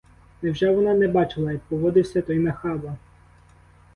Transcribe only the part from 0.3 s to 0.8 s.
Невже